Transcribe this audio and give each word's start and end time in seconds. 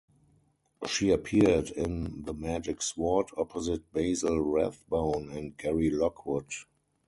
She 0.87 1.11
appeared 1.11 1.69
in 1.69 2.23
The 2.23 2.33
Magic 2.33 2.81
Sword 2.81 3.27
opposite 3.37 3.91
Basil 3.93 4.39
Rathbone 4.39 5.29
and 5.29 5.55
Gary 5.55 5.91
Lockwood. 5.91 6.47